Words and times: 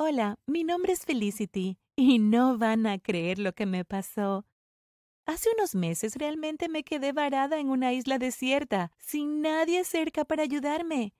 Hola, 0.00 0.36
mi 0.46 0.62
nombre 0.62 0.92
es 0.92 1.04
Felicity 1.04 1.76
y 1.96 2.20
no 2.20 2.56
van 2.56 2.86
a 2.86 3.00
creer 3.00 3.40
lo 3.40 3.52
que 3.52 3.66
me 3.66 3.84
pasó. 3.84 4.46
Hace 5.26 5.48
unos 5.56 5.74
meses 5.74 6.14
realmente 6.14 6.68
me 6.68 6.84
quedé 6.84 7.12
varada 7.12 7.58
en 7.58 7.68
una 7.68 7.92
isla 7.92 8.20
desierta, 8.20 8.92
sin 9.00 9.42
nadie 9.42 9.82
cerca 9.82 10.24
para 10.24 10.44
ayudarme. 10.44 11.14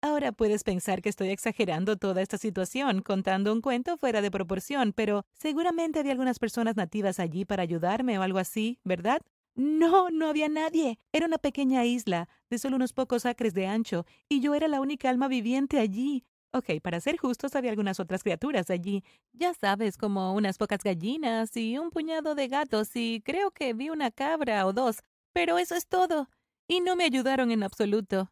Ahora 0.00 0.32
puedes 0.32 0.64
pensar 0.64 1.02
que 1.02 1.10
estoy 1.10 1.28
exagerando 1.28 1.98
toda 1.98 2.22
esta 2.22 2.38
situación, 2.38 3.02
contando 3.02 3.52
un 3.52 3.60
cuento 3.60 3.98
fuera 3.98 4.22
de 4.22 4.30
proporción, 4.30 4.94
pero 4.94 5.26
seguramente 5.34 5.98
había 5.98 6.12
algunas 6.12 6.38
personas 6.38 6.76
nativas 6.76 7.20
allí 7.20 7.44
para 7.44 7.64
ayudarme 7.64 8.18
o 8.18 8.22
algo 8.22 8.38
así, 8.38 8.78
¿verdad? 8.84 9.20
No, 9.56 10.08
no 10.08 10.28
había 10.28 10.48
nadie. 10.48 10.98
Era 11.12 11.26
una 11.26 11.36
pequeña 11.36 11.84
isla, 11.84 12.30
de 12.48 12.58
solo 12.58 12.76
unos 12.76 12.94
pocos 12.94 13.26
acres 13.26 13.52
de 13.52 13.66
ancho, 13.66 14.06
y 14.26 14.40
yo 14.40 14.54
era 14.54 14.68
la 14.68 14.80
única 14.80 15.10
alma 15.10 15.28
viviente 15.28 15.78
allí. 15.78 16.24
Ok, 16.54 16.80
para 16.84 17.00
ser 17.00 17.16
justos, 17.16 17.56
había 17.56 17.70
algunas 17.72 17.98
otras 17.98 18.22
criaturas 18.22 18.70
allí. 18.70 19.02
Ya 19.32 19.54
sabes, 19.54 19.96
como 19.98 20.34
unas 20.34 20.56
pocas 20.56 20.84
gallinas 20.84 21.56
y 21.56 21.78
un 21.78 21.90
puñado 21.90 22.36
de 22.36 22.46
gatos 22.46 22.94
y 22.94 23.22
creo 23.24 23.50
que 23.50 23.72
vi 23.72 23.90
una 23.90 24.12
cabra 24.12 24.64
o 24.64 24.72
dos. 24.72 24.98
Pero 25.32 25.58
eso 25.58 25.74
es 25.74 25.88
todo. 25.88 26.28
Y 26.68 26.80
no 26.80 26.94
me 26.94 27.02
ayudaron 27.06 27.50
en 27.50 27.64
absoluto. 27.64 28.30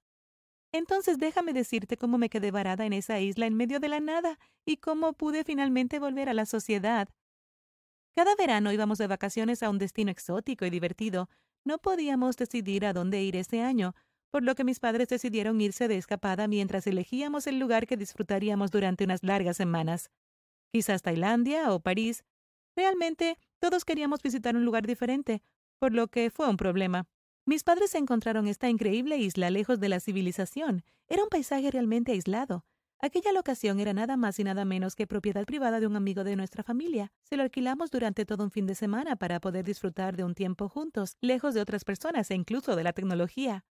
Entonces 0.73 1.19
déjame 1.19 1.53
decirte 1.53 1.97
cómo 1.97 2.17
me 2.17 2.31
quedé 2.31 2.53
varada 2.53 2.87
en 2.87 2.93
esa 2.93 3.19
isla 3.19 3.47
en 3.47 3.57
medio 3.57 3.81
de 3.81 3.89
la 3.89 3.99
nada 3.99 4.39
y 4.65 4.77
cómo 4.77 5.15
pude 5.15 5.43
finalmente 5.43 5.99
volver 5.99 6.29
a 6.29 6.35
la 6.35 6.47
sociedad. 6.47 7.09
Cada 8.15 8.37
verano 8.37 8.73
íbamos 8.73 8.99
de 8.99 9.09
vacaciones 9.09 9.65
a 9.65 9.71
un 9.71 9.79
destino 9.79 10.13
exótico 10.13 10.65
y 10.65 10.71
divertido. 10.71 11.29
No 11.65 11.79
podíamos 11.79 12.37
decidir 12.37 12.87
a 12.87 12.93
dónde 12.93 13.21
ir 13.21 13.35
ese 13.35 13.63
año, 13.63 13.97
por 14.33 14.43
lo 14.43 14.55
que 14.55 14.65
mis 14.65 14.81
padres 14.81 15.09
decidieron 15.09 15.61
irse 15.61 15.89
de 15.89 15.99
escapada 15.99 16.49
mientras 16.49 16.87
elegíamos 16.87 17.47
el 17.47 17.59
lugar 17.59 17.87
que 17.87 17.99
disfrutaríamos 17.99 18.71
durante 18.71 19.05
unas 19.05 19.23
largas 19.23 19.59
semanas. 19.59 20.11
Quizás 20.73 21.03
Tailandia 21.03 21.71
o 21.71 21.81
París. 21.81 22.25
Realmente, 22.75 23.37
todos 23.61 23.85
queríamos 23.85 24.23
visitar 24.23 24.57
un 24.57 24.65
lugar 24.65 24.87
diferente, 24.87 25.43
por 25.79 25.93
lo 25.93 26.09
que 26.09 26.31
fue 26.31 26.49
un 26.49 26.57
problema. 26.57 27.07
Mis 27.45 27.63
padres 27.63 27.95
encontraron 27.95 28.47
esta 28.47 28.71
increíble 28.71 29.19
isla 29.19 29.51
lejos 29.51 29.79
de 29.81 29.91
la 29.91 30.01
civilización. 30.01 30.83
Era 31.09 31.25
un 31.25 31.29
paisaje 31.29 31.71
realmente 31.71 32.13
aislado. 32.13 32.65
Aquella 33.01 33.33
locación 33.33 33.81
era 33.81 33.93
nada 33.93 34.17
más 34.17 34.39
y 34.39 34.45
nada 34.45 34.65
menos 34.65 34.95
que 34.97 35.07
propiedad 35.07 35.45
privada 35.45 35.79
de 35.79 35.87
un 35.87 35.97
amigo 35.97 36.25
de 36.25 36.37
nuestra 36.37 36.63
familia. 36.63 37.13
Se 37.25 37.37
lo 37.37 37.43
alquilamos 37.43 37.91
durante 37.91 38.25
todo 38.25 38.45
un 38.45 38.51
fin 38.51 38.65
de 38.65 38.77
semana 38.77 39.17
para 39.17 39.41
poder 39.41 39.67
disfrutar 39.67 40.17
de 40.17 40.25
un 40.25 40.35
tiempo 40.35 40.71
juntos, 40.71 41.17
lejos 41.21 41.53
de 41.53 41.61
otras 41.61 41.85
personas 41.85 42.31
e 42.31 42.35
incluso 42.35 42.77
de 42.77 42.85
la 42.85 42.95
tecnología. 42.95 43.65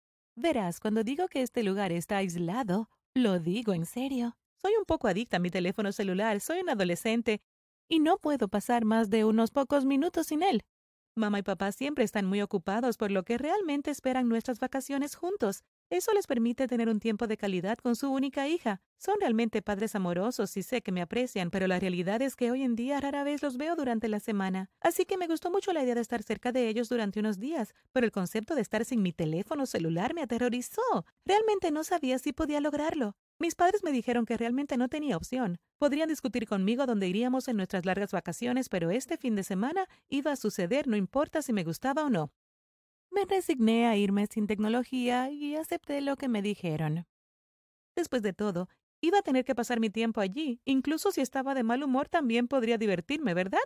Verás, 0.41 0.79
cuando 0.79 1.03
digo 1.03 1.27
que 1.27 1.41
este 1.41 1.63
lugar 1.63 1.91
está 1.91 2.15
aislado, 2.15 2.89
lo 3.13 3.39
digo 3.39 3.73
en 3.73 3.85
serio. 3.85 4.37
Soy 4.61 4.71
un 4.79 4.85
poco 4.85 5.09
adicta 5.09 5.35
a 5.35 5.39
mi 5.41 5.49
teléfono 5.49 5.91
celular, 5.91 6.39
soy 6.39 6.61
un 6.61 6.69
adolescente 6.69 7.41
y 7.89 7.99
no 7.99 8.17
puedo 8.19 8.47
pasar 8.47 8.85
más 8.85 9.09
de 9.09 9.25
unos 9.25 9.51
pocos 9.51 9.83
minutos 9.83 10.27
sin 10.27 10.41
él. 10.41 10.61
Mamá 11.13 11.39
y 11.39 11.43
papá 11.43 11.73
siempre 11.73 12.05
están 12.05 12.25
muy 12.25 12.41
ocupados, 12.41 12.95
por 12.95 13.11
lo 13.11 13.23
que 13.23 13.37
realmente 13.37 13.91
esperan 13.91 14.29
nuestras 14.29 14.59
vacaciones 14.59 15.15
juntos. 15.17 15.65
Eso 15.91 16.13
les 16.13 16.27
permite 16.27 16.67
tener 16.67 16.87
un 16.87 16.99
tiempo 16.99 17.25
de 17.25 17.35
calidad 17.35 17.79
con 17.79 17.95
su 17.95 18.11
única 18.11 18.47
hija. 18.47 18.79
Son 18.99 19.15
realmente 19.19 19.63
padres 19.63 19.95
amorosos 19.95 20.55
y 20.55 20.61
sé 20.61 20.83
que 20.83 20.91
me 20.91 21.01
aprecian, 21.01 21.49
pero 21.49 21.65
la 21.65 21.79
realidad 21.79 22.21
es 22.21 22.35
que 22.35 22.51
hoy 22.51 22.61
en 22.61 22.75
día 22.75 22.99
rara 23.01 23.23
vez 23.23 23.41
los 23.41 23.57
veo 23.57 23.75
durante 23.75 24.07
la 24.07 24.19
semana. 24.19 24.69
Así 24.81 25.05
que 25.05 25.17
me 25.17 25.25
gustó 25.25 25.49
mucho 25.49 25.73
la 25.73 25.83
idea 25.83 25.95
de 25.95 26.01
estar 26.01 26.21
cerca 26.21 26.51
de 26.51 26.67
ellos 26.67 26.89
durante 26.89 27.19
unos 27.19 27.39
días, 27.39 27.73
pero 27.91 28.05
el 28.05 28.11
concepto 28.11 28.53
de 28.53 28.61
estar 28.61 28.85
sin 28.85 29.01
mi 29.01 29.13
teléfono 29.13 29.65
celular 29.65 30.13
me 30.13 30.21
aterrorizó. 30.21 31.05
Realmente 31.25 31.71
no 31.71 31.83
sabía 31.83 32.19
si 32.19 32.33
podía 32.33 32.61
lograrlo. 32.61 33.15
Mis 33.39 33.55
padres 33.55 33.83
me 33.83 33.91
dijeron 33.91 34.27
que 34.27 34.37
realmente 34.37 34.77
no 34.77 34.89
tenía 34.89 35.17
opción. 35.17 35.57
Podrían 35.79 36.09
discutir 36.09 36.47
conmigo 36.47 36.85
dónde 36.85 37.07
iríamos 37.07 37.47
en 37.47 37.57
nuestras 37.57 37.85
largas 37.85 38.11
vacaciones, 38.11 38.69
pero 38.69 38.91
este 38.91 39.17
fin 39.17 39.35
de 39.35 39.43
semana 39.43 39.87
iba 40.07 40.33
a 40.33 40.35
suceder 40.35 40.87
no 40.87 40.97
importa 40.97 41.41
si 41.41 41.51
me 41.51 41.63
gustaba 41.63 42.03
o 42.03 42.11
no. 42.11 42.31
Me 43.11 43.25
resigné 43.25 43.87
a 43.87 43.95
irme 43.95 44.27
sin 44.27 44.47
tecnología 44.47 45.29
y 45.31 45.55
acepté 45.55 46.01
lo 46.01 46.15
que 46.15 46.27
me 46.27 46.41
dijeron. 46.41 47.05
Después 47.95 48.21
de 48.21 48.33
todo, 48.33 48.69
iba 49.01 49.19
a 49.19 49.21
tener 49.21 49.45
que 49.45 49.55
pasar 49.55 49.79
mi 49.79 49.89
tiempo 49.89 50.21
allí. 50.21 50.61
Incluso 50.65 51.11
si 51.11 51.21
estaba 51.21 51.53
de 51.55 51.63
mal 51.63 51.83
humor 51.83 52.07
también 52.09 52.47
podría 52.47 52.77
divertirme, 52.77 53.33
¿verdad? 53.33 53.59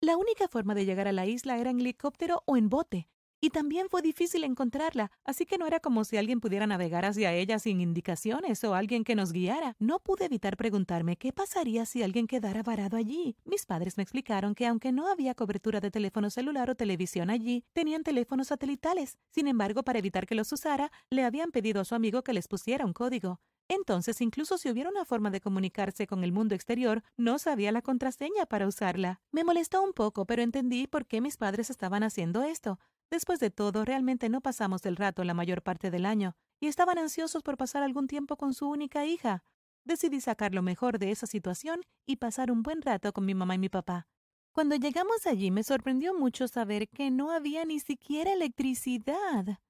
La 0.00 0.16
única 0.16 0.48
forma 0.48 0.74
de 0.74 0.84
llegar 0.84 1.08
a 1.08 1.12
la 1.12 1.26
isla 1.26 1.58
era 1.58 1.70
en 1.70 1.80
helicóptero 1.80 2.42
o 2.46 2.56
en 2.56 2.68
bote, 2.68 3.08
y 3.40 3.50
también 3.50 3.88
fue 3.88 4.02
difícil 4.02 4.44
encontrarla, 4.44 5.10
así 5.24 5.46
que 5.46 5.58
no 5.58 5.66
era 5.66 5.80
como 5.80 6.04
si 6.04 6.16
alguien 6.16 6.40
pudiera 6.40 6.66
navegar 6.66 7.04
hacia 7.04 7.32
ella 7.32 7.58
sin 7.58 7.80
indicaciones 7.80 8.62
o 8.64 8.74
alguien 8.74 9.04
que 9.04 9.14
nos 9.14 9.32
guiara. 9.32 9.74
No 9.78 10.00
pude 10.00 10.26
evitar 10.26 10.56
preguntarme 10.56 11.16
qué 11.16 11.32
pasaría 11.32 11.86
si 11.86 12.02
alguien 12.02 12.26
quedara 12.26 12.62
varado 12.62 12.96
allí. 12.96 13.36
Mis 13.44 13.66
padres 13.66 13.96
me 13.96 14.02
explicaron 14.02 14.54
que 14.54 14.66
aunque 14.66 14.92
no 14.92 15.08
había 15.08 15.34
cobertura 15.34 15.80
de 15.80 15.90
teléfono 15.90 16.30
celular 16.30 16.70
o 16.70 16.74
televisión 16.74 17.30
allí, 17.30 17.64
tenían 17.72 18.02
teléfonos 18.02 18.48
satelitales. 18.48 19.18
Sin 19.30 19.48
embargo, 19.48 19.82
para 19.82 19.98
evitar 19.98 20.26
que 20.26 20.34
los 20.34 20.52
usara, 20.52 20.90
le 21.10 21.24
habían 21.24 21.50
pedido 21.50 21.80
a 21.80 21.84
su 21.84 21.94
amigo 21.94 22.22
que 22.22 22.32
les 22.32 22.48
pusiera 22.48 22.84
un 22.84 22.92
código. 22.92 23.40
Entonces, 23.68 24.20
incluso 24.20 24.58
si 24.58 24.70
hubiera 24.70 24.90
una 24.90 25.04
forma 25.04 25.30
de 25.30 25.40
comunicarse 25.40 26.06
con 26.06 26.22
el 26.22 26.32
mundo 26.32 26.54
exterior, 26.54 27.02
no 27.16 27.38
sabía 27.38 27.72
la 27.72 27.82
contraseña 27.82 28.46
para 28.46 28.66
usarla. 28.66 29.20
Me 29.32 29.42
molestó 29.42 29.82
un 29.82 29.92
poco, 29.92 30.24
pero 30.24 30.42
entendí 30.42 30.86
por 30.86 31.06
qué 31.06 31.20
mis 31.20 31.36
padres 31.36 31.70
estaban 31.70 32.02
haciendo 32.02 32.42
esto. 32.42 32.78
Después 33.10 33.40
de 33.40 33.50
todo, 33.50 33.84
realmente 33.84 34.28
no 34.28 34.40
pasamos 34.40 34.82
del 34.82 34.96
rato 34.96 35.24
la 35.24 35.34
mayor 35.34 35.62
parte 35.62 35.90
del 35.90 36.06
año, 36.06 36.36
y 36.60 36.68
estaban 36.68 36.98
ansiosos 36.98 37.42
por 37.42 37.56
pasar 37.56 37.82
algún 37.82 38.06
tiempo 38.06 38.36
con 38.36 38.54
su 38.54 38.68
única 38.68 39.04
hija. 39.04 39.42
Decidí 39.84 40.20
sacar 40.20 40.54
lo 40.54 40.62
mejor 40.62 40.98
de 40.98 41.10
esa 41.10 41.26
situación 41.26 41.82
y 42.06 42.16
pasar 42.16 42.50
un 42.50 42.62
buen 42.62 42.82
rato 42.82 43.12
con 43.12 43.24
mi 43.24 43.34
mamá 43.34 43.54
y 43.54 43.58
mi 43.58 43.68
papá. 43.68 44.08
Cuando 44.52 44.74
llegamos 44.74 45.26
allí 45.26 45.50
me 45.50 45.62
sorprendió 45.62 46.14
mucho 46.14 46.48
saber 46.48 46.88
que 46.88 47.10
no 47.10 47.30
había 47.30 47.64
ni 47.64 47.78
siquiera 47.78 48.32
electricidad. 48.32 49.60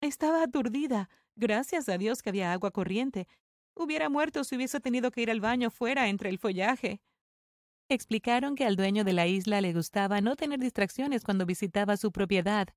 Estaba 0.00 0.42
aturdida. 0.42 1.10
Gracias 1.40 1.88
a 1.88 1.96
Dios 1.96 2.20
que 2.20 2.28
había 2.28 2.52
agua 2.52 2.70
corriente. 2.70 3.26
Hubiera 3.74 4.10
muerto 4.10 4.44
si 4.44 4.56
hubiese 4.56 4.78
tenido 4.78 5.10
que 5.10 5.22
ir 5.22 5.30
al 5.30 5.40
baño 5.40 5.70
fuera 5.70 6.08
entre 6.08 6.28
el 6.28 6.38
follaje. 6.38 7.00
Explicaron 7.88 8.56
que 8.56 8.66
al 8.66 8.76
dueño 8.76 9.04
de 9.04 9.14
la 9.14 9.26
isla 9.26 9.62
le 9.62 9.72
gustaba 9.72 10.20
no 10.20 10.36
tener 10.36 10.60
distracciones 10.60 11.24
cuando 11.24 11.46
visitaba 11.46 11.96
su 11.96 12.12
propiedad. 12.12 12.68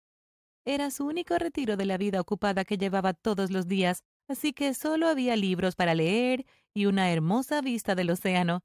Era 0.64 0.92
su 0.92 1.06
único 1.06 1.38
retiro 1.38 1.76
de 1.76 1.86
la 1.86 1.98
vida 1.98 2.22
ocupada 2.22 2.64
que 2.64 2.78
llevaba 2.78 3.14
todos 3.14 3.52
los 3.52 3.68
días, 3.68 4.02
así 4.30 4.54
que 4.54 4.74
solo 4.74 5.10
había 5.10 5.36
libros 5.36 5.76
para 5.76 5.94
leer 5.94 6.46
y 6.74 6.86
una 6.86 7.12
hermosa 7.12 7.60
vista 7.60 7.96
del 7.96 8.12
océano. 8.12 8.64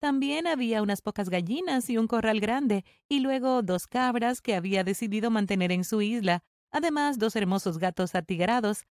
También 0.00 0.48
había 0.48 0.82
unas 0.82 1.00
pocas 1.00 1.30
gallinas 1.30 1.88
y 1.90 1.96
un 1.96 2.08
corral 2.08 2.40
grande, 2.40 2.84
y 3.08 3.20
luego 3.20 3.62
dos 3.62 3.86
cabras 3.86 4.42
que 4.42 4.56
había 4.56 4.82
decidido 4.82 5.30
mantener 5.30 5.70
en 5.70 5.84
su 5.84 6.02
isla, 6.02 6.42
además 6.72 7.20
dos 7.20 7.36
hermosos 7.36 7.78
gatos 7.78 8.16
atigrados. 8.16 8.84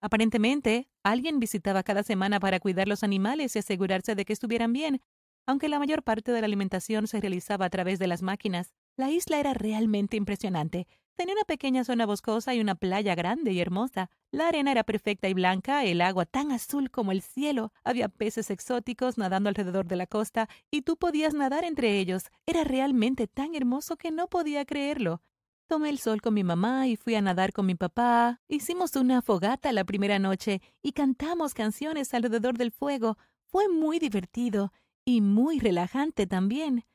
Aparentemente, 0.00 0.88
alguien 1.02 1.40
visitaba 1.40 1.82
cada 1.82 2.02
semana 2.02 2.40
para 2.40 2.60
cuidar 2.60 2.88
los 2.88 3.02
animales 3.02 3.56
y 3.56 3.58
asegurarse 3.58 4.14
de 4.14 4.24
que 4.24 4.32
estuvieran 4.32 4.72
bien, 4.72 5.00
aunque 5.48 5.70
la 5.70 5.78
mayor 5.78 6.02
parte 6.02 6.30
de 6.30 6.42
la 6.42 6.46
alimentación 6.46 7.06
se 7.06 7.22
realizaba 7.22 7.64
a 7.64 7.70
través 7.70 7.98
de 7.98 8.06
las 8.06 8.20
máquinas, 8.20 8.74
la 8.98 9.10
isla 9.10 9.40
era 9.40 9.54
realmente 9.54 10.18
impresionante. 10.18 10.86
Tenía 11.16 11.34
una 11.34 11.44
pequeña 11.44 11.84
zona 11.84 12.04
boscosa 12.04 12.54
y 12.54 12.60
una 12.60 12.74
playa 12.74 13.14
grande 13.14 13.52
y 13.52 13.60
hermosa. 13.60 14.10
La 14.30 14.48
arena 14.48 14.72
era 14.72 14.84
perfecta 14.84 15.26
y 15.26 15.32
blanca, 15.32 15.84
el 15.84 16.02
agua 16.02 16.26
tan 16.26 16.52
azul 16.52 16.90
como 16.90 17.12
el 17.12 17.22
cielo. 17.22 17.72
Había 17.82 18.10
peces 18.10 18.50
exóticos 18.50 19.16
nadando 19.16 19.48
alrededor 19.48 19.86
de 19.86 19.96
la 19.96 20.06
costa 20.06 20.50
y 20.70 20.82
tú 20.82 20.98
podías 20.98 21.32
nadar 21.32 21.64
entre 21.64 21.98
ellos. 21.98 22.24
Era 22.44 22.62
realmente 22.62 23.26
tan 23.26 23.54
hermoso 23.54 23.96
que 23.96 24.10
no 24.10 24.28
podía 24.28 24.66
creerlo. 24.66 25.22
Tomé 25.68 25.90
el 25.90 25.98
sol 25.98 26.22
con 26.22 26.32
mi 26.32 26.44
mamá 26.44 26.86
y 26.86 26.96
fui 26.96 27.14
a 27.14 27.20
nadar 27.20 27.52
con 27.52 27.66
mi 27.66 27.74
papá. 27.74 28.40
Hicimos 28.48 28.96
una 28.96 29.20
fogata 29.20 29.70
la 29.70 29.84
primera 29.84 30.18
noche 30.18 30.62
y 30.82 30.92
cantamos 30.92 31.52
canciones 31.52 32.14
alrededor 32.14 32.56
del 32.56 32.72
fuego. 32.72 33.18
Fue 33.44 33.68
muy 33.68 33.98
divertido 33.98 34.72
y 35.04 35.20
muy 35.20 35.58
relajante 35.58 36.26
también. 36.26 36.86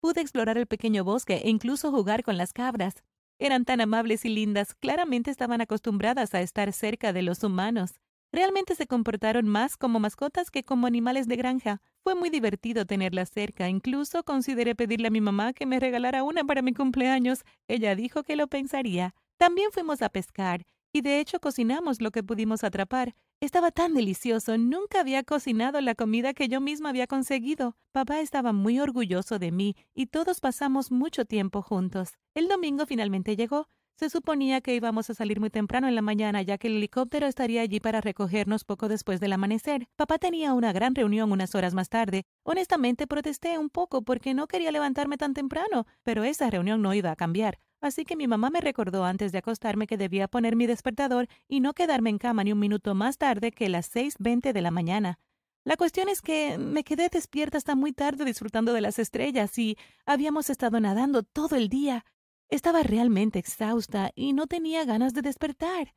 Pude 0.00 0.22
explorar 0.22 0.56
el 0.56 0.66
pequeño 0.66 1.04
bosque 1.04 1.42
e 1.44 1.50
incluso 1.50 1.90
jugar 1.90 2.24
con 2.24 2.38
las 2.38 2.54
cabras. 2.54 3.04
Eran 3.38 3.66
tan 3.66 3.82
amables 3.82 4.24
y 4.24 4.30
lindas, 4.30 4.74
claramente 4.76 5.30
estaban 5.30 5.60
acostumbradas 5.60 6.34
a 6.34 6.40
estar 6.40 6.72
cerca 6.72 7.12
de 7.12 7.20
los 7.20 7.44
humanos. 7.44 8.00
Realmente 8.32 8.74
se 8.74 8.86
comportaron 8.86 9.46
más 9.46 9.76
como 9.76 10.00
mascotas 10.00 10.50
que 10.50 10.64
como 10.64 10.86
animales 10.86 11.28
de 11.28 11.36
granja. 11.36 11.82
Fue 12.02 12.14
muy 12.14 12.30
divertido 12.30 12.86
tenerlas 12.86 13.30
cerca. 13.30 13.68
Incluso 13.68 14.24
consideré 14.24 14.74
pedirle 14.74 15.08
a 15.08 15.10
mi 15.10 15.20
mamá 15.20 15.52
que 15.52 15.66
me 15.66 15.78
regalara 15.78 16.22
una 16.22 16.42
para 16.42 16.62
mi 16.62 16.72
cumpleaños. 16.72 17.44
Ella 17.68 17.94
dijo 17.94 18.22
que 18.22 18.36
lo 18.36 18.48
pensaría. 18.48 19.14
También 19.36 19.70
fuimos 19.70 20.00
a 20.00 20.08
pescar 20.08 20.62
y 20.92 21.00
de 21.00 21.20
hecho 21.20 21.40
cocinamos 21.40 22.00
lo 22.00 22.10
que 22.10 22.22
pudimos 22.22 22.64
atrapar. 22.64 23.14
Estaba 23.40 23.70
tan 23.70 23.94
delicioso, 23.94 24.56
nunca 24.56 25.00
había 25.00 25.24
cocinado 25.24 25.80
la 25.80 25.94
comida 25.94 26.32
que 26.32 26.48
yo 26.48 26.60
misma 26.60 26.90
había 26.90 27.06
conseguido. 27.06 27.76
Papá 27.90 28.20
estaba 28.20 28.52
muy 28.52 28.78
orgulloso 28.78 29.38
de 29.38 29.50
mí 29.50 29.74
y 29.94 30.06
todos 30.06 30.40
pasamos 30.40 30.92
mucho 30.92 31.24
tiempo 31.24 31.60
juntos. 31.62 32.18
El 32.34 32.48
domingo 32.48 32.86
finalmente 32.86 33.34
llegó. 33.34 33.68
Se 33.96 34.10
suponía 34.10 34.60
que 34.60 34.74
íbamos 34.74 35.10
a 35.10 35.14
salir 35.14 35.38
muy 35.38 35.50
temprano 35.50 35.86
en 35.86 35.94
la 35.94 36.02
mañana, 36.02 36.42
ya 36.42 36.58
que 36.58 36.66
el 36.66 36.76
helicóptero 36.76 37.26
estaría 37.26 37.60
allí 37.60 37.78
para 37.78 38.00
recogernos 38.00 38.64
poco 38.64 38.88
después 38.88 39.20
del 39.20 39.32
amanecer. 39.32 39.86
Papá 39.96 40.18
tenía 40.18 40.54
una 40.54 40.72
gran 40.72 40.94
reunión 40.94 41.30
unas 41.30 41.54
horas 41.54 41.74
más 41.74 41.88
tarde. 41.88 42.24
Honestamente 42.42 43.06
protesté 43.06 43.58
un 43.58 43.70
poco 43.70 44.02
porque 44.02 44.34
no 44.34 44.48
quería 44.48 44.72
levantarme 44.72 45.18
tan 45.18 45.34
temprano, 45.34 45.86
pero 46.02 46.24
esa 46.24 46.50
reunión 46.50 46.82
no 46.82 46.94
iba 46.94 47.10
a 47.10 47.16
cambiar. 47.16 47.58
Así 47.80 48.04
que 48.04 48.16
mi 48.16 48.26
mamá 48.26 48.50
me 48.50 48.60
recordó 48.60 49.04
antes 49.04 49.30
de 49.30 49.38
acostarme 49.38 49.86
que 49.86 49.96
debía 49.96 50.26
poner 50.26 50.56
mi 50.56 50.66
despertador 50.66 51.28
y 51.46 51.60
no 51.60 51.74
quedarme 51.74 52.10
en 52.10 52.18
cama 52.18 52.44
ni 52.44 52.52
un 52.52 52.58
minuto 52.60 52.94
más 52.94 53.18
tarde 53.18 53.52
que 53.52 53.68
las 53.68 53.86
seis 53.86 54.14
veinte 54.18 54.52
de 54.52 54.62
la 54.62 54.70
mañana. 54.70 55.18
La 55.64 55.76
cuestión 55.76 56.08
es 56.08 56.22
que 56.22 56.58
me 56.58 56.82
quedé 56.82 57.08
despierta 57.08 57.58
hasta 57.58 57.76
muy 57.76 57.92
tarde 57.92 58.24
disfrutando 58.24 58.72
de 58.72 58.80
las 58.80 58.98
estrellas 58.98 59.56
y 59.58 59.76
habíamos 60.06 60.50
estado 60.50 60.80
nadando 60.80 61.22
todo 61.22 61.54
el 61.56 61.68
día. 61.68 62.04
Estaba 62.52 62.82
realmente 62.82 63.38
exhausta 63.38 64.10
y 64.14 64.34
no 64.34 64.46
tenía 64.46 64.84
ganas 64.84 65.14
de 65.14 65.22
despertar. 65.22 65.94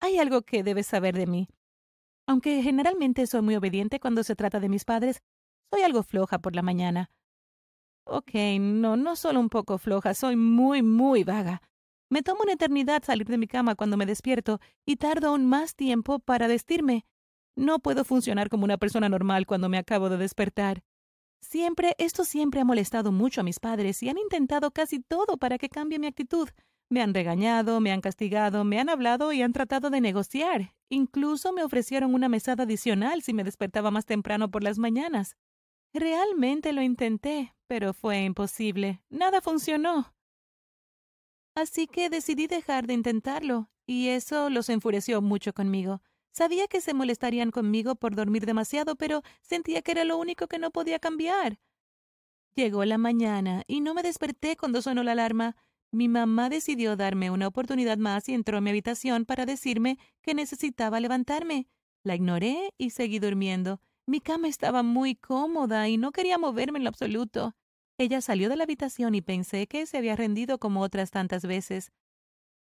Hay 0.00 0.18
algo 0.18 0.42
que 0.42 0.64
debes 0.64 0.88
saber 0.88 1.14
de 1.14 1.28
mí. 1.28 1.46
Aunque 2.26 2.60
generalmente 2.60 3.24
soy 3.28 3.40
muy 3.42 3.54
obediente 3.54 4.00
cuando 4.00 4.24
se 4.24 4.34
trata 4.34 4.58
de 4.58 4.68
mis 4.68 4.84
padres, 4.84 5.22
soy 5.70 5.82
algo 5.82 6.02
floja 6.02 6.40
por 6.40 6.56
la 6.56 6.62
mañana. 6.62 7.12
Ok, 8.02 8.32
no, 8.58 8.96
no 8.96 9.14
solo 9.14 9.38
un 9.38 9.48
poco 9.48 9.78
floja, 9.78 10.12
soy 10.14 10.34
muy, 10.34 10.82
muy 10.82 11.22
vaga. 11.22 11.62
Me 12.10 12.22
tomo 12.22 12.42
una 12.42 12.54
eternidad 12.54 13.04
salir 13.04 13.28
de 13.28 13.38
mi 13.38 13.46
cama 13.46 13.76
cuando 13.76 13.96
me 13.96 14.04
despierto 14.04 14.58
y 14.84 14.96
tardo 14.96 15.28
aún 15.28 15.46
más 15.46 15.76
tiempo 15.76 16.18
para 16.18 16.48
vestirme. 16.48 17.06
No 17.54 17.78
puedo 17.78 18.04
funcionar 18.04 18.48
como 18.48 18.64
una 18.64 18.76
persona 18.76 19.08
normal 19.08 19.46
cuando 19.46 19.68
me 19.68 19.78
acabo 19.78 20.08
de 20.08 20.16
despertar. 20.16 20.82
Siempre, 21.42 21.94
esto 21.98 22.24
siempre 22.24 22.60
ha 22.60 22.64
molestado 22.64 23.12
mucho 23.12 23.40
a 23.40 23.44
mis 23.44 23.58
padres 23.58 24.02
y 24.02 24.08
han 24.08 24.16
intentado 24.16 24.70
casi 24.70 25.00
todo 25.00 25.36
para 25.36 25.58
que 25.58 25.68
cambie 25.68 25.98
mi 25.98 26.06
actitud. 26.06 26.48
Me 26.88 27.02
han 27.02 27.12
regañado, 27.12 27.80
me 27.80 27.90
han 27.90 28.00
castigado, 28.00 28.64
me 28.64 28.78
han 28.78 28.88
hablado 28.88 29.32
y 29.32 29.42
han 29.42 29.52
tratado 29.52 29.90
de 29.90 30.00
negociar. 30.00 30.74
Incluso 30.88 31.52
me 31.52 31.64
ofrecieron 31.64 32.14
una 32.14 32.28
mesada 32.28 32.64
adicional 32.64 33.22
si 33.22 33.32
me 33.32 33.44
despertaba 33.44 33.90
más 33.90 34.06
temprano 34.06 34.50
por 34.50 34.62
las 34.62 34.78
mañanas. 34.78 35.36
Realmente 35.92 36.72
lo 36.72 36.80
intenté, 36.80 37.54
pero 37.66 37.92
fue 37.92 38.22
imposible. 38.22 39.02
Nada 39.10 39.40
funcionó. 39.40 40.14
Así 41.54 41.86
que 41.86 42.08
decidí 42.08 42.46
dejar 42.46 42.86
de 42.86 42.94
intentarlo, 42.94 43.68
y 43.86 44.08
eso 44.08 44.48
los 44.48 44.68
enfureció 44.68 45.20
mucho 45.20 45.52
conmigo. 45.52 46.02
Sabía 46.32 46.66
que 46.66 46.80
se 46.80 46.94
molestarían 46.94 47.50
conmigo 47.50 47.94
por 47.94 48.14
dormir 48.14 48.46
demasiado, 48.46 48.96
pero 48.96 49.22
sentía 49.42 49.82
que 49.82 49.92
era 49.92 50.04
lo 50.04 50.16
único 50.16 50.46
que 50.46 50.58
no 50.58 50.70
podía 50.70 50.98
cambiar. 50.98 51.58
Llegó 52.54 52.84
la 52.84 52.98
mañana 52.98 53.64
y 53.66 53.80
no 53.80 53.94
me 53.94 54.02
desperté 54.02 54.56
cuando 54.56 54.82
sonó 54.82 55.02
la 55.02 55.12
alarma. 55.12 55.56
Mi 55.90 56.08
mamá 56.08 56.48
decidió 56.48 56.96
darme 56.96 57.30
una 57.30 57.48
oportunidad 57.48 57.98
más 57.98 58.28
y 58.28 58.34
entró 58.34 58.58
a 58.58 58.60
mi 58.62 58.70
habitación 58.70 59.26
para 59.26 59.44
decirme 59.44 59.98
que 60.22 60.34
necesitaba 60.34 61.00
levantarme. 61.00 61.68
La 62.02 62.14
ignoré 62.14 62.72
y 62.78 62.90
seguí 62.90 63.18
durmiendo. 63.18 63.80
Mi 64.06 64.20
cama 64.20 64.48
estaba 64.48 64.82
muy 64.82 65.14
cómoda 65.14 65.88
y 65.88 65.98
no 65.98 66.12
quería 66.12 66.38
moverme 66.38 66.78
en 66.78 66.84
lo 66.84 66.88
absoluto. 66.88 67.54
Ella 67.98 68.22
salió 68.22 68.48
de 68.48 68.56
la 68.56 68.64
habitación 68.64 69.14
y 69.14 69.20
pensé 69.20 69.66
que 69.66 69.86
se 69.86 69.98
había 69.98 70.16
rendido 70.16 70.58
como 70.58 70.80
otras 70.80 71.10
tantas 71.10 71.44
veces. 71.44 71.92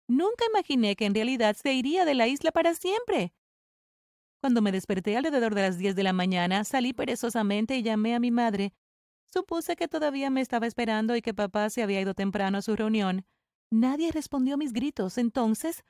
Nunca 0.08 0.44
imaginé 0.48 0.96
que 0.96 1.04
en 1.04 1.14
realidad 1.14 1.56
se 1.56 1.74
iría 1.74 2.04
de 2.04 2.14
la 2.14 2.28
isla 2.28 2.50
para 2.50 2.74
siempre. 2.74 3.32
Cuando 4.40 4.62
me 4.62 4.72
desperté 4.72 5.16
alrededor 5.16 5.54
de 5.54 5.62
las 5.62 5.78
diez 5.78 5.96
de 5.96 6.04
la 6.04 6.12
mañana, 6.12 6.62
salí 6.64 6.92
perezosamente 6.92 7.76
y 7.76 7.82
llamé 7.82 8.14
a 8.14 8.20
mi 8.20 8.30
madre. 8.30 8.72
Supuse 9.26 9.74
que 9.74 9.88
todavía 9.88 10.30
me 10.30 10.40
estaba 10.40 10.66
esperando 10.66 11.16
y 11.16 11.22
que 11.22 11.34
papá 11.34 11.68
se 11.70 11.82
había 11.82 12.00
ido 12.00 12.14
temprano 12.14 12.58
a 12.58 12.62
su 12.62 12.76
reunión. 12.76 13.26
Nadie 13.70 14.12
respondió 14.12 14.54
a 14.54 14.56
mis 14.56 14.72
gritos. 14.72 15.18
Entonces, 15.18 15.84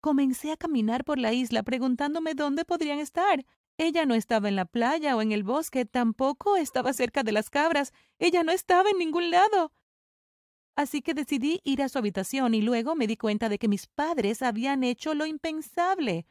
comencé 0.00 0.52
a 0.52 0.56
caminar 0.56 1.04
por 1.04 1.18
la 1.18 1.32
isla 1.32 1.62
preguntándome 1.62 2.34
dónde 2.34 2.64
podrían 2.64 2.98
estar. 2.98 3.44
Ella 3.78 4.06
no 4.06 4.14
estaba 4.14 4.48
en 4.48 4.56
la 4.56 4.64
playa 4.64 5.16
o 5.16 5.22
en 5.22 5.32
el 5.32 5.44
bosque, 5.44 5.84
tampoco 5.84 6.56
estaba 6.56 6.92
cerca 6.92 7.22
de 7.22 7.32
las 7.32 7.50
cabras. 7.50 7.92
Ella 8.18 8.42
no 8.42 8.52
estaba 8.52 8.90
en 8.90 8.98
ningún 8.98 9.30
lado. 9.30 9.72
Así 10.74 11.02
que 11.02 11.14
decidí 11.14 11.60
ir 11.64 11.82
a 11.82 11.88
su 11.88 11.98
habitación 11.98 12.54
y 12.54 12.62
luego 12.62 12.94
me 12.96 13.06
di 13.06 13.16
cuenta 13.16 13.48
de 13.48 13.58
que 13.58 13.68
mis 13.68 13.86
padres 13.86 14.42
habían 14.42 14.82
hecho 14.82 15.14
lo 15.14 15.26
impensable. 15.26 16.26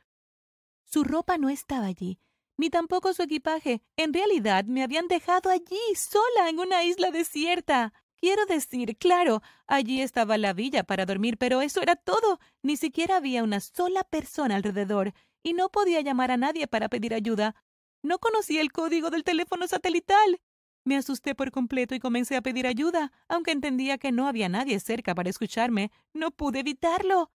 Su 0.91 1.05
ropa 1.05 1.37
no 1.37 1.47
estaba 1.47 1.85
allí, 1.85 2.19
ni 2.57 2.69
tampoco 2.69 3.13
su 3.13 3.23
equipaje. 3.23 3.81
En 3.95 4.13
realidad 4.13 4.65
me 4.65 4.83
habían 4.83 5.07
dejado 5.07 5.49
allí, 5.49 5.79
sola, 5.95 6.49
en 6.49 6.59
una 6.59 6.83
isla 6.83 7.11
desierta. 7.11 7.93
Quiero 8.17 8.45
decir, 8.45 8.97
claro, 8.97 9.41
allí 9.67 10.01
estaba 10.01 10.37
la 10.37 10.51
villa 10.51 10.83
para 10.83 11.05
dormir, 11.05 11.37
pero 11.37 11.61
eso 11.61 11.81
era 11.81 11.95
todo. 11.95 12.39
Ni 12.61 12.75
siquiera 12.75 13.15
había 13.15 13.41
una 13.41 13.61
sola 13.61 14.03
persona 14.03 14.57
alrededor, 14.57 15.13
y 15.43 15.53
no 15.53 15.69
podía 15.69 16.01
llamar 16.01 16.29
a 16.29 16.37
nadie 16.37 16.67
para 16.67 16.89
pedir 16.89 17.13
ayuda. 17.13 17.55
No 18.03 18.19
conocía 18.19 18.59
el 18.59 18.73
código 18.73 19.09
del 19.11 19.23
teléfono 19.23 19.67
satelital. 19.69 20.41
Me 20.83 20.97
asusté 20.97 21.35
por 21.35 21.51
completo 21.51 21.95
y 21.95 21.99
comencé 21.99 22.35
a 22.35 22.41
pedir 22.41 22.67
ayuda, 22.67 23.13
aunque 23.29 23.51
entendía 23.51 23.97
que 23.97 24.11
no 24.11 24.27
había 24.27 24.49
nadie 24.49 24.77
cerca 24.81 25.15
para 25.15 25.29
escucharme. 25.29 25.89
No 26.13 26.31
pude 26.31 26.59
evitarlo. 26.59 27.31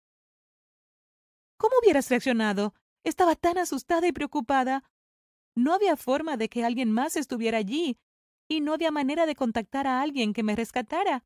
¿Cómo 1.59 1.75
hubieras 1.83 2.09
reaccionado? 2.09 2.75
Estaba 3.05 3.35
tan 3.35 3.59
asustada 3.59 4.07
y 4.07 4.13
preocupada. 4.13 4.85
No 5.55 5.75
había 5.75 5.97
forma 5.97 6.37
de 6.37 6.49
que 6.49 6.65
alguien 6.65 6.91
más 6.91 7.17
estuviera 7.17 7.59
allí, 7.59 7.99
y 8.49 8.61
no 8.61 8.75
había 8.75 8.91
manera 8.91 9.27
de 9.27 9.35
contactar 9.35 9.87
a 9.87 10.03
alguien 10.03 10.33
que 10.33 10.43
me 10.43 10.57
rescatara. 10.57 11.25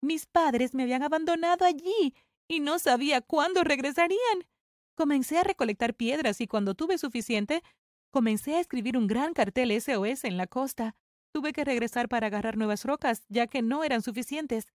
Mis 0.00 0.26
padres 0.26 0.74
me 0.74 0.84
habían 0.84 1.02
abandonado 1.02 1.64
allí, 1.64 2.14
y 2.48 2.60
no 2.60 2.78
sabía 2.78 3.20
cuándo 3.20 3.64
regresarían. 3.64 4.46
Comencé 4.94 5.38
a 5.38 5.44
recolectar 5.44 5.94
piedras 5.94 6.40
y 6.40 6.46
cuando 6.46 6.74
tuve 6.74 6.98
suficiente, 6.98 7.62
comencé 8.10 8.56
a 8.56 8.60
escribir 8.60 8.96
un 8.96 9.06
gran 9.06 9.32
cartel 9.32 9.70
SOS 9.70 10.24
en 10.24 10.36
la 10.36 10.46
costa. 10.46 10.96
Tuve 11.32 11.52
que 11.52 11.64
regresar 11.64 12.08
para 12.08 12.28
agarrar 12.28 12.56
nuevas 12.56 12.84
rocas, 12.84 13.24
ya 13.28 13.46
que 13.46 13.62
no 13.62 13.84
eran 13.84 14.02
suficientes. 14.02 14.72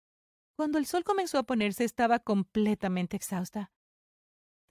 Cuando 0.54 0.78
el 0.78 0.86
sol 0.86 1.02
comenzó 1.02 1.38
a 1.38 1.42
ponerse 1.42 1.84
estaba 1.84 2.18
completamente 2.18 3.16
exhausta. 3.16 3.72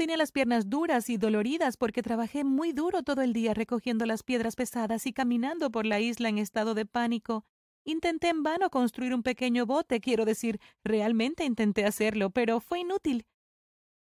Tenía 0.01 0.17
las 0.17 0.31
piernas 0.31 0.67
duras 0.67 1.11
y 1.11 1.17
doloridas 1.17 1.77
porque 1.77 2.01
trabajé 2.01 2.43
muy 2.43 2.73
duro 2.73 3.03
todo 3.03 3.21
el 3.21 3.33
día 3.33 3.53
recogiendo 3.53 4.07
las 4.07 4.23
piedras 4.23 4.55
pesadas 4.55 5.05
y 5.05 5.13
caminando 5.13 5.69
por 5.69 5.85
la 5.85 5.99
isla 5.99 6.27
en 6.27 6.39
estado 6.39 6.73
de 6.73 6.87
pánico. 6.87 7.45
Intenté 7.83 8.29
en 8.29 8.41
vano 8.41 8.71
construir 8.71 9.13
un 9.13 9.21
pequeño 9.21 9.67
bote, 9.67 10.01
quiero 10.01 10.25
decir, 10.25 10.59
realmente 10.83 11.45
intenté 11.45 11.85
hacerlo, 11.85 12.31
pero 12.31 12.59
fue 12.61 12.79
inútil. 12.79 13.27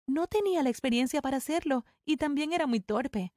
No 0.08 0.28
tenía 0.28 0.64
la 0.64 0.70
experiencia 0.70 1.22
para 1.22 1.36
hacerlo 1.36 1.84
y 2.06 2.16
también 2.16 2.54
era 2.54 2.66
muy 2.66 2.80
torpe. 2.80 3.34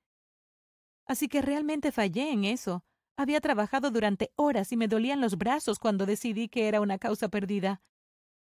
Así 1.04 1.26
que 1.26 1.42
realmente 1.42 1.90
fallé 1.90 2.30
en 2.30 2.44
eso. 2.44 2.84
Había 3.16 3.40
trabajado 3.40 3.90
durante 3.90 4.30
horas 4.36 4.70
y 4.70 4.76
me 4.76 4.86
dolían 4.86 5.20
los 5.20 5.36
brazos 5.36 5.80
cuando 5.80 6.06
decidí 6.06 6.48
que 6.48 6.68
era 6.68 6.80
una 6.80 6.98
causa 6.98 7.28
perdida. 7.28 7.82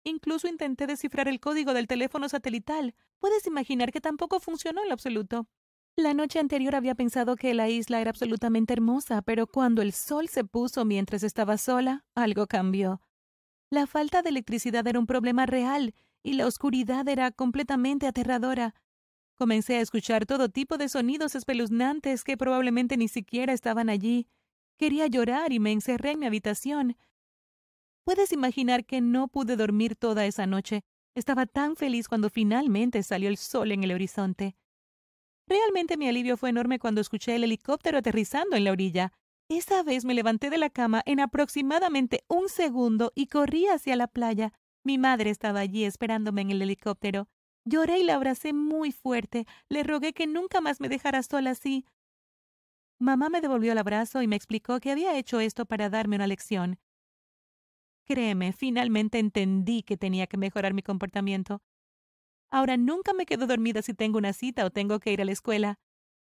Incluso 0.03 0.47
intenté 0.47 0.87
descifrar 0.87 1.27
el 1.27 1.39
código 1.39 1.73
del 1.73 1.87
teléfono 1.87 2.27
satelital. 2.27 2.95
Puedes 3.19 3.47
imaginar 3.47 3.91
que 3.91 4.01
tampoco 4.01 4.39
funcionó 4.39 4.81
en 4.81 4.89
lo 4.89 4.93
absoluto. 4.93 5.47
La 5.95 6.13
noche 6.13 6.39
anterior 6.39 6.75
había 6.75 6.95
pensado 6.95 7.35
que 7.35 7.53
la 7.53 7.69
isla 7.69 8.01
era 8.01 8.09
absolutamente 8.09 8.73
hermosa, 8.73 9.21
pero 9.21 9.45
cuando 9.47 9.81
el 9.81 9.93
sol 9.93 10.27
se 10.27 10.43
puso 10.43 10.85
mientras 10.85 11.21
estaba 11.23 11.57
sola, 11.57 12.03
algo 12.15 12.47
cambió. 12.47 12.99
La 13.69 13.87
falta 13.87 14.21
de 14.21 14.29
electricidad 14.29 14.85
era 14.87 14.99
un 14.99 15.05
problema 15.05 15.45
real 15.45 15.93
y 16.23 16.33
la 16.33 16.47
oscuridad 16.47 17.07
era 17.07 17.31
completamente 17.31 18.07
aterradora. 18.07 18.73
Comencé 19.35 19.77
a 19.77 19.81
escuchar 19.81 20.25
todo 20.25 20.49
tipo 20.49 20.77
de 20.77 20.89
sonidos 20.89 21.35
espeluznantes 21.35 22.23
que 22.23 22.37
probablemente 22.37 22.97
ni 22.97 23.07
siquiera 23.07 23.53
estaban 23.53 23.89
allí. 23.89 24.27
Quería 24.77 25.07
llorar 25.07 25.51
y 25.53 25.59
me 25.59 25.71
encerré 25.71 26.11
en 26.11 26.19
mi 26.19 26.25
habitación. 26.25 26.97
Puedes 28.05 28.33
imaginar 28.33 28.85
que 28.85 28.99
no 28.99 29.29
pude 29.29 29.55
dormir 29.55 29.95
toda 29.95 30.25
esa 30.25 30.45
noche. 30.45 30.83
Estaba 31.15 31.45
tan 31.45 31.75
feliz 31.75 32.07
cuando 32.07 32.29
finalmente 32.29 33.01
salió 33.03 33.29
el 33.29 33.37
sol 33.37 33.71
en 33.71 33.83
el 33.83 33.93
horizonte. 33.93 34.55
Realmente 35.47 35.97
mi 35.97 36.07
alivio 36.07 36.37
fue 36.37 36.49
enorme 36.49 36.79
cuando 36.79 37.01
escuché 37.01 37.35
el 37.35 37.43
helicóptero 37.43 37.97
aterrizando 37.97 38.55
en 38.55 38.65
la 38.65 38.71
orilla. 38.71 39.13
Esa 39.49 39.83
vez 39.83 40.05
me 40.05 40.13
levanté 40.13 40.49
de 40.49 40.57
la 40.57 40.69
cama 40.69 41.01
en 41.05 41.19
aproximadamente 41.19 42.23
un 42.27 42.49
segundo 42.49 43.11
y 43.15 43.27
corrí 43.27 43.67
hacia 43.67 43.95
la 43.95 44.07
playa. 44.07 44.53
Mi 44.83 44.97
madre 44.97 45.29
estaba 45.29 45.59
allí 45.59 45.85
esperándome 45.85 46.41
en 46.41 46.51
el 46.51 46.61
helicóptero. 46.61 47.27
Lloré 47.65 47.99
y 47.99 48.03
la 48.03 48.15
abracé 48.15 48.51
muy 48.51 48.91
fuerte. 48.91 49.45
Le 49.69 49.83
rogué 49.83 50.13
que 50.13 50.27
nunca 50.27 50.59
más 50.59 50.81
me 50.81 50.89
dejara 50.89 51.23
sola 51.23 51.51
así. 51.51 51.85
Mamá 52.99 53.29
me 53.29 53.41
devolvió 53.41 53.71
el 53.71 53.77
abrazo 53.77 54.21
y 54.21 54.27
me 54.27 54.35
explicó 54.35 54.79
que 54.79 54.91
había 54.91 55.17
hecho 55.17 55.39
esto 55.39 55.65
para 55.65 55.89
darme 55.89 56.17
una 56.17 56.27
lección. 56.27 56.79
Créeme, 58.05 58.51
finalmente 58.51 59.19
entendí 59.19 59.83
que 59.83 59.97
tenía 59.97 60.27
que 60.27 60.37
mejorar 60.37 60.73
mi 60.73 60.81
comportamiento. 60.81 61.61
Ahora 62.49 62.77
nunca 62.77 63.13
me 63.13 63.25
quedo 63.25 63.47
dormida 63.47 63.81
si 63.81 63.93
tengo 63.93 64.17
una 64.17 64.33
cita 64.33 64.65
o 64.65 64.69
tengo 64.69 64.99
que 64.99 65.11
ir 65.11 65.21
a 65.21 65.25
la 65.25 65.31
escuela. 65.31 65.79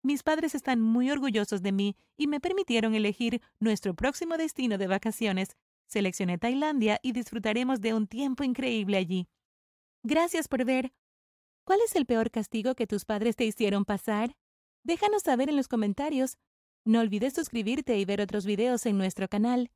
Mis 0.02 0.24
padres 0.24 0.56
están 0.56 0.82
muy 0.82 1.12
orgullosos 1.12 1.62
de 1.62 1.72
mí 1.72 1.96
y 2.16 2.28
me 2.28 2.40
permitieron 2.40 2.96
elegir 2.96 3.42
nuestro 3.60 3.94
próximo 3.94 4.38
destino 4.38 4.78
de 4.78 4.88
vacaciones. 4.88 5.58
Seleccioné 5.88 6.38
Tailandia 6.38 7.00
y 7.02 7.12
disfrutaremos 7.12 7.82
de 7.82 7.94
un 7.94 8.08
tiempo 8.08 8.44
increíble 8.44 8.98
allí. 8.98 9.28
Gracias 10.04 10.48
por 10.48 10.64
ver. 10.66 10.94
¿Cuál 11.66 11.80
es 11.86 11.96
el 11.96 12.06
peor 12.06 12.32
castigo 12.32 12.76
que 12.76 12.88
tus 12.88 13.04
padres 13.04 13.36
te 13.36 13.46
hicieron 13.46 13.84
pasar? 13.84 14.38
Déjanos 14.84 15.24
saber 15.24 15.50
en 15.50 15.58
los 15.58 15.68
comentarios. 15.68 16.38
No 16.86 17.02
olvides 17.02 17.34
suscribirte 17.34 17.98
y 17.98 18.06
ver 18.06 18.22
otros 18.22 18.46
videos 18.46 18.86
en 18.86 18.98
nuestro 18.98 19.28
canal. 19.28 19.70